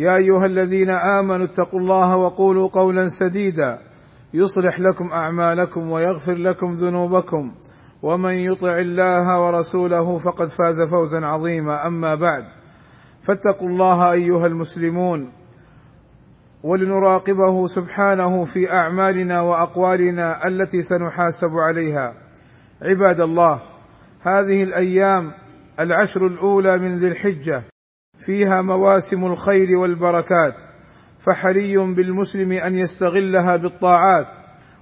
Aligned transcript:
يا 0.00 0.16
أيها 0.16 0.46
الذين 0.46 0.90
آمنوا 0.90 1.46
اتقوا 1.46 1.80
الله 1.80 2.16
وقولوا 2.16 2.68
قولا 2.68 3.06
سديدا. 3.08 3.78
يصلح 4.34 4.80
لكم 4.80 5.12
أعمالكم 5.12 5.90
ويغفر 5.90 6.34
لكم 6.34 6.70
ذنوبكم. 6.70 7.54
ومن 8.02 8.34
يطع 8.34 8.78
الله 8.78 9.44
ورسوله 9.44 10.18
فقد 10.18 10.46
فاز 10.46 10.90
فوزا 10.90 11.26
عظيما. 11.26 11.86
أما 11.86 12.14
بعد 12.14 12.42
فاتقوا 13.22 13.68
الله 13.68 14.12
أيها 14.12 14.46
المسلمون. 14.46 15.32
ولنراقبه 16.62 17.66
سبحانه 17.66 18.44
في 18.44 18.72
أعمالنا 18.72 19.40
وأقوالنا 19.40 20.46
التي 20.46 20.82
سنحاسب 20.82 21.52
عليها. 21.68 22.14
عباد 22.82 23.20
الله 23.20 23.60
هذه 24.20 24.62
الأيام 24.62 25.32
العشر 25.80 26.26
الأولى 26.26 26.78
من 26.78 26.98
ذي 26.98 27.06
الحجة. 27.06 27.62
فيها 28.26 28.62
مواسم 28.62 29.24
الخير 29.24 29.78
والبركات 29.78 30.54
فحري 31.26 31.76
بالمسلم 31.76 32.52
أن 32.52 32.76
يستغلها 32.76 33.56
بالطاعات 33.56 34.26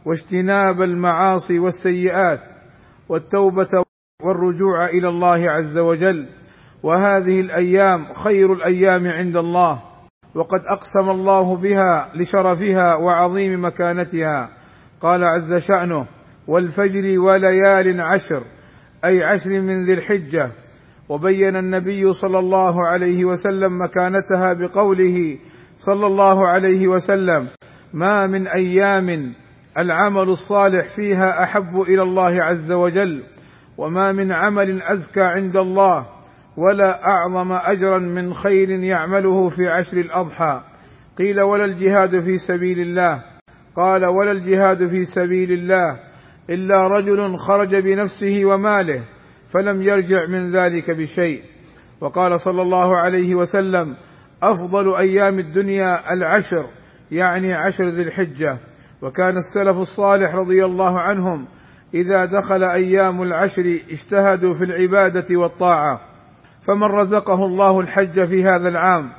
واجتناب 0.04 0.82
المعاصي 0.82 1.58
والسيئات 1.58 2.40
والتوبة 3.08 3.84
والرجوع 4.22 4.86
إلى 4.86 5.08
الله 5.08 5.50
عز 5.50 5.78
وجل. 5.78 6.28
وهذه 6.82 7.40
الأيام 7.40 8.12
خير 8.12 8.52
الأيام 8.52 9.06
عند 9.06 9.36
الله 9.36 9.82
وقد 10.34 10.60
أقسم 10.66 11.10
الله 11.10 11.56
بها 11.56 12.12
لشرفها 12.14 12.94
وعظيم 12.94 13.64
مكانتها. 13.64 14.50
قال 15.00 15.24
عز 15.24 15.54
شأنه 15.54 16.06
والفجر 16.48 17.20
وليال 17.20 18.00
عشر 18.00 18.44
أي 19.04 19.24
عشر 19.32 19.50
من 19.50 19.84
ذي 19.84 19.92
الحجة. 19.92 20.52
وبين 21.08 21.56
النبي 21.56 22.12
صلى 22.12 22.38
الله 22.38 22.86
عليه 22.86 23.24
وسلم 23.24 23.82
مكانتها 23.82 24.54
بقوله 24.60 25.38
صلى 25.76 26.06
الله 26.06 26.48
عليه 26.48 26.88
وسلم 26.88 27.48
ما 27.94 28.26
من 28.26 28.46
أيام 28.46 29.34
العمل 29.78 30.28
الصالح 30.28 30.96
فيها 30.96 31.42
أحب 31.42 31.80
إلى 31.80 32.02
الله 32.02 32.42
عز 32.42 32.72
وجل 32.72 33.22
وما 33.78 34.12
من 34.12 34.32
عمل 34.32 34.82
أزكى 34.82 35.22
عند 35.22 35.56
الله 35.56 36.06
ولا 36.56 37.06
أعظم 37.06 37.52
أجرا 37.52 37.98
من 37.98 38.34
خير 38.34 38.70
يعمله 38.70 39.48
في 39.48 39.66
عشر 39.68 39.96
الأضحى. 39.96 40.62
قيل 41.18 41.40
ولا 41.40 41.64
الجهاد 41.64 42.20
في 42.20 42.36
سبيل 42.36 42.80
الله. 42.80 43.24
قال 43.76 44.06
ولا 44.06 44.32
الجهاد 44.32 44.88
في 44.88 45.04
سبيل 45.04 45.52
الله 45.52 46.00
إلا 46.50 46.86
رجل 46.86 47.36
خرج 47.36 47.76
بنفسه 47.76 48.44
وماله. 48.44 49.04
فلم 49.54 49.82
يرجع 49.82 50.26
من 50.28 50.48
ذلك 50.48 50.90
بشيء. 50.90 51.42
وقال 52.00 52.40
صلى 52.40 52.62
الله 52.62 52.96
عليه 52.96 53.34
وسلم 53.34 53.96
أفضل 54.42 54.94
أيام 54.94 55.38
الدنيا 55.38 56.12
العشر 56.12 56.66
يعني 57.10 57.52
عشر 57.54 57.94
ذي 57.94 58.02
الحجة. 58.02 58.58
وكان 59.02 59.36
السلف 59.36 59.80
الصالح 59.80 60.34
رضي 60.34 60.64
الله 60.64 61.00
عنهم 61.00 61.48
إذا 61.94 62.24
دخل 62.24 62.64
أيام 62.64 63.22
العشر 63.22 63.62
اجتهدوا 63.90 64.52
في 64.52 64.64
العبادة 64.64 65.40
والطاعة. 65.40 66.00
فمن 66.68 66.82
رزقه 66.82 67.44
الله 67.44 67.80
الحج 67.80 68.24
في 68.24 68.44
هذا 68.44 68.68
العام 68.68 69.12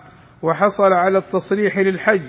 وحصل 0.43 0.93
على 0.93 1.17
التصريح 1.17 1.77
للحج 1.77 2.23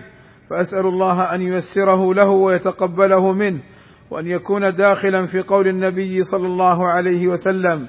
فأسأل 0.50 0.86
الله 0.86 1.34
أن 1.34 1.40
ييسره 1.40 2.14
له 2.14 2.28
ويتقبله 2.28 3.32
منه 3.32 3.62
وأن 4.10 4.26
يكون 4.26 4.74
داخلا 4.74 5.24
في 5.24 5.40
قول 5.40 5.68
النبي 5.68 6.22
صلى 6.22 6.46
الله 6.46 6.88
عليه 6.88 7.28
وسلم 7.28 7.88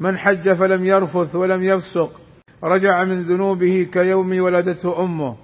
من 0.00 0.18
حج 0.18 0.52
فلم 0.58 0.84
يرفث 0.84 1.34
ولم 1.36 1.62
يفسق 1.62 2.20
رجع 2.64 3.04
من 3.04 3.22
ذنوبه 3.22 3.88
كيوم 3.92 4.40
ولدته 4.40 5.00
أمه 5.00 5.36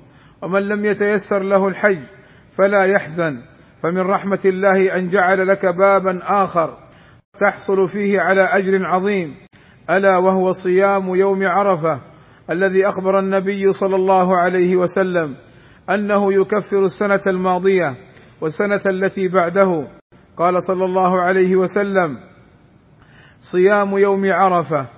ومن 0.43 0.63
لم 0.63 0.85
يتيسر 0.85 1.43
له 1.43 1.69
الحج 1.69 1.99
فلا 2.59 2.85
يحزن 2.85 3.43
فمن 3.83 4.01
رحمة 4.01 4.41
الله 4.45 4.97
أن 4.97 5.09
جعل 5.09 5.49
لك 5.49 5.67
بابا 5.79 6.21
آخر 6.23 6.79
تحصل 7.41 7.89
فيه 7.89 8.21
على 8.21 8.43
أجر 8.43 8.87
عظيم 8.87 9.35
ألا 9.91 10.19
وهو 10.19 10.51
صيام 10.51 11.15
يوم 11.15 11.47
عرفة 11.47 12.01
الذي 12.51 12.89
أخبر 12.89 13.19
النبي 13.19 13.71
صلى 13.71 13.97
الله 13.97 14.39
عليه 14.39 14.77
وسلم 14.77 15.37
أنه 15.91 16.33
يكفر 16.33 16.83
السنة 16.83 17.21
الماضية 17.27 17.97
والسنة 18.41 18.81
التي 18.91 19.29
بعده. 19.29 19.89
قال 20.37 20.63
صلى 20.63 20.85
الله 20.85 21.21
عليه 21.23 21.57
وسلم 21.57 22.17
صيام 23.41 23.99
يوم 23.99 24.33
عرفة 24.33 24.89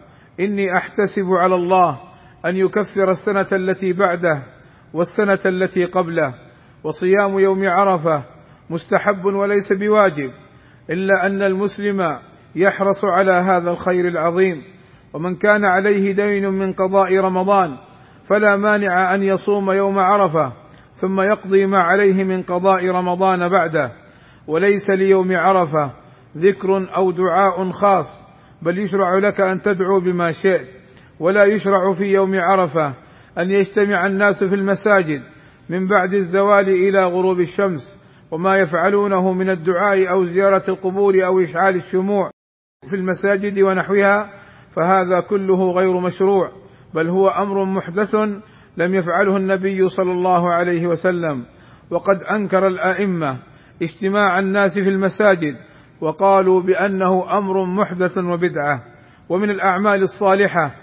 إني 0.41 0.76
أحتسب 0.76 1.28
على 1.42 1.54
الله 1.54 2.00
أن 2.47 2.56
يكفر 2.56 3.10
السنة 3.10 3.46
التي 3.52 3.92
بعده 3.92 4.46
والسنة 4.94 5.38
التي 5.46 5.84
قبله 5.84 6.34
وصيام 6.84 7.38
يوم 7.38 7.60
عرفة 7.64 8.25
مستحب 8.70 9.25
وليس 9.25 9.69
بواجب 9.72 10.30
إلا 10.91 11.26
أن 11.26 11.42
المسلم 11.42 12.19
يحرص 12.56 13.04
على 13.04 13.32
هذا 13.32 13.70
الخير 13.70 14.08
العظيم 14.08 14.62
ومن 15.14 15.36
كان 15.36 15.64
عليه 15.64 16.14
دين 16.14 16.48
من 16.48 16.72
قضاء 16.72 17.19
رمضان 17.19 17.78
فلا 18.28 18.56
مانع 18.56 19.14
أن 19.14 19.22
يصوم 19.22 19.70
يوم 19.70 19.98
عرفة 19.98 20.52
ثم 20.92 21.20
يقضي 21.20 21.66
ما 21.66 21.78
عليه 21.78 22.25
من 22.25 22.42
قضاء 22.42 22.86
رمضان 22.88 23.48
بعده. 23.48 24.06
وليس 24.48 24.90
ليوم 24.90 25.32
عرفة 25.32 25.92
ذكر 26.36 26.96
أو 26.96 27.10
دعاء 27.10 27.70
خاص 27.70 28.26
بل 28.62 28.78
يشرع 28.78 29.18
لك 29.18 29.40
أن 29.40 29.60
تدعو 29.60 30.00
بما 30.00 30.32
شئت 30.32 30.68
ولا 31.20 31.44
يشرع 31.44 31.94
في 31.98 32.04
يوم 32.04 32.30
عرفة 32.34 32.94
أن 33.38 33.50
يجتمع 33.50 34.06
الناس 34.06 34.36
في 34.38 34.54
المساجد 34.54 35.22
من 35.70 35.86
بعد 35.86 36.14
الزوال 36.14 36.68
إلى 36.68 37.04
غروب 37.04 37.40
الشمس 37.40 37.92
وما 38.30 38.56
يفعلونه 38.56 39.32
من 39.32 39.50
الدعاء 39.50 40.10
أو 40.12 40.24
زيارة 40.24 40.62
القبور 40.68 41.14
أو 41.26 41.40
إشعال 41.40 41.74
الشموع 41.76 42.30
في 42.90 42.96
المساجد 42.96 43.62
ونحوها 43.62 44.30
فهذا 44.76 45.20
كله 45.28 45.70
غير 45.70 46.00
مشروع 46.00 46.52
بل 46.94 47.08
هو 47.08 47.28
أمر 47.28 47.64
محدث 47.64 48.14
لم 48.76 48.94
يفعله 48.94 49.36
النبي 49.36 49.88
صلى 49.88 50.12
الله 50.12 50.52
عليه 50.52 50.86
وسلم 50.86 51.44
وقد 51.90 52.22
أنكر 52.30 52.66
الأئمة 52.66 53.42
اجتماع 53.82 54.38
الناس 54.38 54.72
في 54.75 54.88
المساجد 54.88 55.54
وقالوا 56.00 56.62
بأنه 56.62 57.38
أمر 57.38 57.64
محدث 57.64 58.19
وبدعة 58.19 58.82
ومن 59.28 59.50
الأعمال 59.50 60.03
الصالحة 60.03 60.75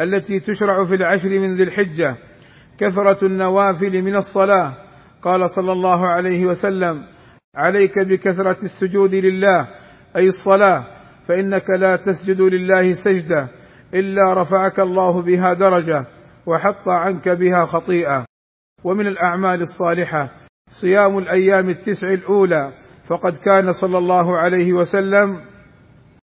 التي 0.00 0.40
تشرع 0.40 0.84
في 0.84 0.94
العشر 0.94 1.28
من 1.28 1.54
ذي 1.54 1.62
الحجة 1.62 2.16
كثرة 2.78 3.26
النوافل 3.26 4.02
من 4.02 4.16
الصلاة. 4.16 4.76
قال 5.22 5.50
صلى 5.50 5.72
الله 5.72 6.06
عليه 6.06 6.46
وسلم 6.46 7.06
عليك 7.56 7.98
بكثرة 7.98 8.64
السجود 8.64 9.14
لله 9.14 9.68
أي 10.16 10.26
الصلاة 10.26 10.86
فإنك 11.28 11.64
لا 11.80 11.96
تسجد 11.96 12.40
لله 12.40 12.92
سجدة 12.92 13.48
إلا 13.94 14.32
رفعك 14.32 14.80
الله 14.80 15.22
بها 15.22 15.54
درجة 15.54 16.06
وحط 16.46 16.88
عنك 16.88 17.28
بها 17.28 17.66
خطيئة. 17.66 18.24
ومن 18.84 19.06
الأعمال 19.06 19.60
الصالحة 19.60 20.41
صيام 20.80 21.18
الأيام 21.18 21.68
التسع 21.68 22.08
الأولى. 22.08 22.72
فقد 23.04 23.32
كان 23.44 23.72
صلى 23.72 23.98
الله 23.98 24.38
عليه 24.38 24.72
وسلم 24.72 25.40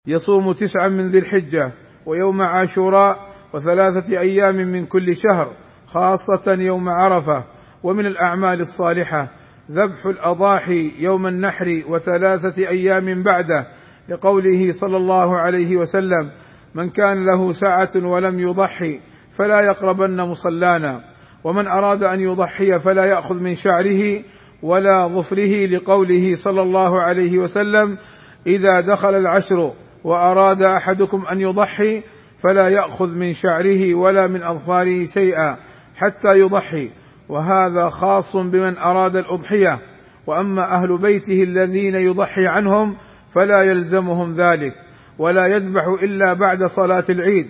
يصوم 0.07 0.53
تسعا 0.53 0.89
من 0.89 1.11
ذي 1.11 1.19
الحجة 1.19 1.73
ويوم 2.07 2.43
عاشوراء 2.43 3.17
وثلاثة 3.55 4.21
أيام 4.21 4.55
من 4.55 4.87
كل 4.87 5.17
شهر 5.17 5.57
خاصة 5.87 6.53
يوم 6.59 6.89
عرفة. 6.89 7.45
ومن 7.83 8.07
الأعمال 8.07 8.61
الصالحة 8.61 9.29
ذبح 9.71 10.07
الأضاحي 10.07 10.95
يوم 10.99 11.27
النحر 11.27 11.83
وثلاثة 11.89 12.69
أيام 12.69 13.23
بعده 13.23 13.67
لقوله 14.09 14.73
صلى 14.81 14.97
الله 14.97 15.39
عليه 15.39 15.77
وسلم 15.77 16.31
من 16.75 16.91
كان 16.91 17.27
له 17.27 17.53
سعه 17.53 17.91
ولم 17.97 18.41
يضحي 18.41 19.01
فلا 19.39 19.61
يقربن 19.61 20.21
مصلانا. 20.21 21.05
ومن 21.45 21.69
أراد 21.69 22.03
أن 22.03 22.21
يضحي 22.21 22.79
فلا 22.79 23.05
يأخذ 23.05 23.43
من 23.43 23.55
شعره 23.55 24.25
ولا 24.63 25.09
ظفره 25.09 25.67
لقوله 25.67 26.35
صلى 26.35 26.63
الله 26.63 27.03
عليه 27.03 27.39
وسلم 27.39 27.99
إذا 28.47 28.81
دخل 28.81 29.15
العشر 29.15 29.73
وأراد 30.05 30.63
أحدكم 30.63 31.27
أن 31.33 31.41
يضحي 31.41 32.03
فلا 32.39 32.69
يأخذ 32.69 33.15
من 33.15 33.33
شعره 33.33 33.95
ولا 33.95 34.27
من 34.27 34.43
أظفاره 34.43 35.05
شيئا 35.05 35.57
حتى 35.97 36.39
يضحي. 36.39 36.91
وهذا 37.29 37.89
خاص 37.89 38.37
بمن 38.37 38.79
أراد 38.79 39.17
الأضحية. 39.17 39.81
وأما 40.27 40.63
أهل 40.63 40.99
بيته 41.03 41.43
الذين 41.43 41.95
يضحي 41.95 42.47
عنهم 42.49 42.97
فلا 43.35 43.63
يلزمهم 43.63 44.31
ذلك 44.31 44.73
ولا 45.19 45.47
يذبح 45.47 45.85
إلا 46.03 46.33
بعد 46.33 46.65
صلاة 46.65 47.05
العيد. 47.11 47.47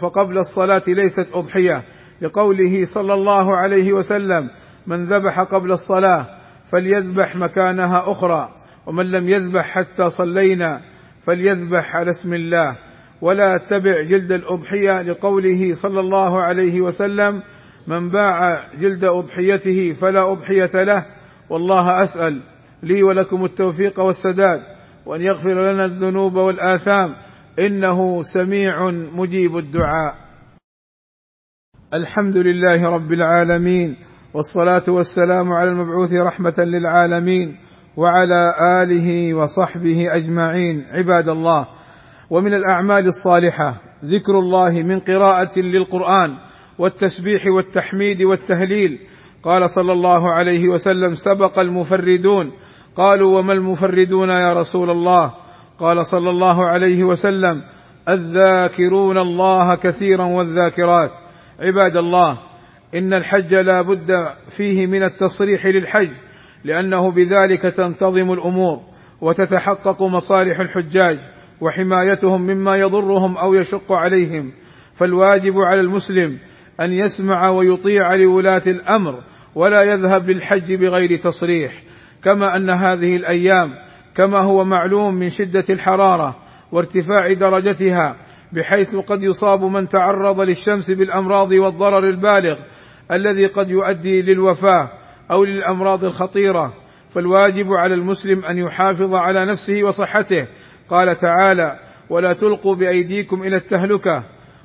فقبل 0.00 0.38
الصلاة 0.38 0.82
ليست 0.88 1.28
أضحية. 1.34 1.84
لقوله 2.22 2.84
صلى 2.84 3.14
الله 3.14 3.56
عليه 3.56 3.92
وسلم 3.92 4.50
من 4.86 5.04
ذبح 5.04 5.40
قبل 5.40 5.72
الصلاة 5.72 6.26
فليذبح 6.72 7.36
مكانها 7.36 7.98
أخرى 8.12 8.48
ومن 8.86 9.10
لم 9.10 9.28
يذبح 9.28 9.64
حتى 9.70 10.10
صلينا 10.10 10.80
فليذبح 11.26 11.96
على 11.96 12.10
اسم 12.10 12.32
الله. 12.32 12.76
ولا 13.22 13.66
تبع 13.70 14.02
جلد 14.10 14.32
الأضحية 14.32 15.02
لقوله 15.02 15.74
صلى 15.74 16.00
الله 16.00 16.42
عليه 16.42 16.80
وسلم 16.80 17.42
من 17.88 18.08
باع 18.08 18.68
جلد 18.78 19.04
أضحيته 19.04 19.92
فلا 19.92 20.32
أضحية 20.32 20.84
له 20.84 21.04
والله 21.50 22.02
أسأل 22.02 22.42
لي 22.82 23.02
ولكم 23.02 23.44
التوفيق 23.44 24.00
والسداد 24.00 24.60
وأن 25.06 25.20
يغفر 25.22 25.72
لنا 25.72 25.84
الذنوب 25.84 26.34
والآثام 26.36 27.14
إنه 27.58 28.22
سميع 28.22 28.90
مجيب 28.90 29.56
الدعاء. 29.56 30.21
الحمد 31.94 32.36
لله 32.36 32.82
رب 32.82 33.12
العالمين 33.12 33.96
والصلاة 34.34 34.82
والسلام 34.88 35.52
على 35.52 35.70
المبعوث 35.70 36.12
رحمة 36.12 36.64
للعالمين 36.64 37.56
وعلى 37.96 38.52
آله 38.82 39.34
وصحبه 39.34 40.16
أجمعين 40.16 40.84
عباد 40.98 41.28
الله. 41.28 41.66
ومن 42.30 42.54
الأعمال 42.54 43.06
الصالحة 43.06 43.74
ذكر 44.04 44.38
الله 44.38 44.82
من 44.82 45.00
قراءة 45.00 45.58
للقرآن 45.58 46.30
والتسبيح 46.78 47.46
والتحميد 47.46 48.22
والتهليل. 48.22 48.98
قال 49.42 49.70
صلى 49.70 49.92
الله 49.92 50.32
عليه 50.32 50.68
وسلم 50.68 51.14
سبق 51.14 51.58
المفردون. 51.58 52.52
قالوا 52.96 53.38
وما 53.38 53.52
المفردون 53.52 54.30
يا 54.30 54.54
رسول 54.54 54.90
الله؟ 54.90 55.34
قال 55.78 56.06
صلى 56.06 56.30
الله 56.30 56.66
عليه 56.66 57.04
وسلم 57.04 57.62
الذاكرون 58.08 59.18
الله 59.18 59.76
كثيرا 59.76 60.26
والذاكرات. 60.26 61.21
عباد 61.60 61.96
الله 61.96 62.38
إن 62.94 63.14
الحج 63.14 63.54
لا 63.54 63.82
بد 63.82 64.10
فيه 64.56 64.86
من 64.86 65.02
التصريح 65.02 65.66
للحج 65.66 66.10
لأنه 66.64 67.10
بذلك 67.10 67.62
تنتظم 67.62 68.32
الأمور 68.32 68.80
وتتحقق 69.20 70.02
مصالح 70.02 70.60
الحجاج 70.60 71.18
وحمايتهم 71.60 72.42
مما 72.42 72.76
يضرهم 72.76 73.36
أو 73.36 73.54
يشق 73.54 73.92
عليهم. 73.92 74.52
فالواجب 74.94 75.58
على 75.58 75.80
المسلم 75.80 76.38
أن 76.80 76.92
يسمع 76.92 77.50
ويطيع 77.50 78.14
لولاة 78.14 78.62
الأمر 78.66 79.22
ولا 79.54 79.82
يذهب 79.82 80.30
للحج 80.30 80.74
بغير 80.74 81.18
تصريح. 81.18 81.82
كما 82.24 82.56
أن 82.56 82.70
هذه 82.70 83.16
الأيام 83.16 83.70
كما 84.14 84.38
هو 84.38 84.64
معلوم 84.64 85.14
من 85.14 85.28
شدة 85.28 85.64
الحرارة 85.70 86.36
وارتفاع 86.72 87.32
درجتها 87.32 88.16
بحيث 88.52 88.96
قد 89.06 89.22
يصاب 89.22 89.64
من 89.64 89.88
تعرض 89.88 90.40
للشمس 90.40 90.90
بالأمراض 90.90 91.52
والضرر 91.52 92.08
البالغ 92.08 92.56
الذي 93.12 93.46
قد 93.46 93.70
يؤدي 93.70 94.22
للوفاة 94.22 94.90
أو 95.30 95.44
للأمراض 95.44 96.04
الخطيرة. 96.04 96.72
فالواجب 97.14 97.72
على 97.72 97.94
المسلم 97.94 98.44
أن 98.44 98.58
يحافظ 98.58 99.14
على 99.14 99.44
نفسه 99.44 99.80
وصحته. 99.84 100.48
قال 100.88 101.16
تعالى 101.16 101.78
ولا 102.10 102.32
تلقوا 102.32 102.74
بأيديكم 102.74 103.42
إلى 103.42 103.56
التهلكة 103.56 104.24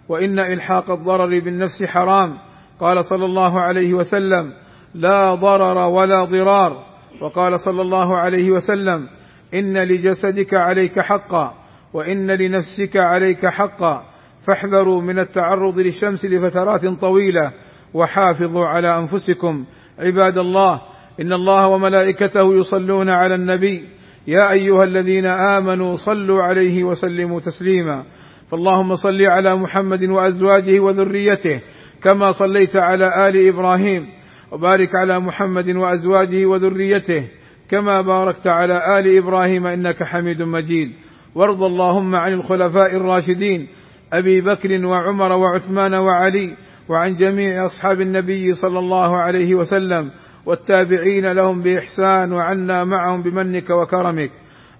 وإن 0.09 0.39
إلحاق 0.39 0.91
الضرر 0.91 1.39
بالنفس 1.39 1.83
حرام. 1.83 2.37
قال 2.79 3.05
صلى 3.05 3.25
الله 3.25 3.61
عليه 3.61 3.93
وسلم 3.93 4.53
لا 4.93 5.35
ضرر 5.35 5.77
ولا 5.77 6.25
ضرار. 6.25 6.85
وقال 7.21 7.59
صلى 7.59 7.81
الله 7.81 8.17
عليه 8.17 8.51
وسلم 8.51 9.07
إن 9.53 9.77
لجسدك 9.77 10.53
عليك 10.53 10.99
حقا. 10.99 11.66
وإن 11.97 12.31
لنفسك 12.31 12.97
عليك 12.97 13.45
حقا. 13.45 14.03
فاحذروا 14.47 15.01
من 15.01 15.19
التعرض 15.19 15.79
للشمس 15.79 16.25
لفترات 16.25 16.85
طويلة. 17.01 17.51
وحافظوا 17.93 18.65
على 18.65 18.99
أنفسكم. 18.99 19.65
عباد 19.99 20.37
الله 20.37 20.81
إن 21.21 21.33
الله 21.33 21.67
وملائكته 21.67 22.55
يصلون 22.59 23.09
على 23.09 23.35
النبي. 23.35 23.89
يا 24.27 24.51
أيها 24.51 24.83
الذين 24.83 25.25
آمنوا 25.25 25.95
صلوا 25.95 26.43
عليه 26.43 26.83
وسلموا 26.83 27.39
تسليما. 27.39 28.03
فاللهم 28.51 28.93
صل 28.93 29.21
على 29.21 29.55
محمد 29.55 30.03
وأزواجه 30.03 30.79
وذريته 30.79 31.61
كما 32.03 32.31
صليت 32.31 32.75
على 32.75 33.29
آل 33.29 33.47
إبراهيم. 33.47 34.07
وبارك 34.51 34.89
على 35.01 35.19
محمد 35.19 35.69
وأزواجه 35.69 36.45
وذريته 36.45 37.27
كما 37.69 38.01
باركت 38.01 38.47
على 38.47 38.99
آل 38.99 39.17
إبراهيم 39.17 39.65
إنك 39.65 40.03
حميد 40.03 40.41
مجيد. 40.41 41.06
وارض 41.37 41.63
اللهم 41.63 42.15
عن 42.15 42.33
الخلفاء 42.33 42.95
الراشدين 42.95 43.67
أبي 44.13 44.41
بكر 44.41 44.85
وعمر 44.85 45.31
وعثمان 45.31 45.93
وعلي 45.93 46.57
وعن 46.89 47.13
جميع 47.13 47.63
أصحاب 47.63 48.01
النبي 48.01 48.53
صلى 48.53 48.79
الله 48.79 49.17
عليه 49.17 49.55
وسلم 49.55 50.11
والتابعين 50.45 51.31
لهم 51.31 51.61
بإحسان 51.61 52.33
وعنا 52.33 52.83
معهم 52.83 53.21
بمنك 53.21 53.69
وكرمك. 53.69 54.31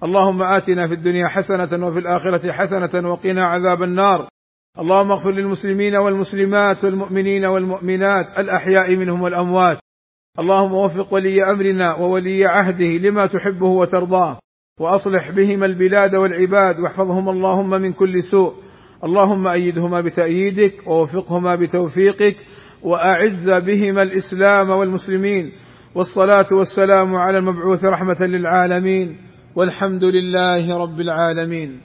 اللهم 0.04 0.42
آتنا 0.42 0.88
في 0.88 0.94
الدنيا 0.94 1.28
حسنة 1.28 1.88
وفي 1.88 2.00
الآخرة 2.00 2.52
حسنة 2.52 3.10
وقنا 3.10 3.46
عذاب 3.46 3.84
النار. 3.84 4.28
اللهم 4.80 5.12
اغفر 5.12 5.32
للمسلمين 5.32 5.96
والمسلمات 5.96 6.84
والمؤمنين 6.84 7.46
والمؤمنات 7.46 8.26
الأحياء 8.40 8.96
منهم 8.96 9.22
والأموات. 9.22 9.78
اللهم 10.40 10.74
وفق 10.74 11.14
ولي 11.14 11.44
أمرنا 11.44 11.96
وولي 11.96 12.46
عهده 12.46 13.10
لما 13.10 13.26
تحبه 13.26 13.68
وترضاه. 13.68 14.40
وأصلح 14.80 15.32
بهما 15.32 15.66
البلاد 15.66 16.16
والعباد 16.16 16.80
واحفظهما 16.80 17.32
اللهم 17.32 17.70
من 17.82 17.94
كل 17.94 18.24
سوء. 18.24 18.54
اللهم 19.04 19.48
أيدهما 19.48 20.02
بتأييدك 20.02 20.88
ووفقهما 20.88 21.56
بتوفيقك 21.56 22.36
وأعز 22.84 23.50
بهما 23.50 24.02
الإسلام 24.02 24.70
والمسلمين. 24.70 25.52
والصلاة 25.96 26.46
والسلام 26.52 27.16
على 27.16 27.38
المبعوث 27.38 27.86
رحمة 27.86 28.22
للعالمين. 28.22 29.18
والحمد 29.56 30.04
لله 30.04 30.78
رب 30.78 31.00
العالمين. 31.00 31.82